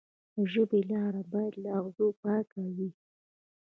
[0.35, 2.89] د ژبې لاره باید له اغزو پاکه وي.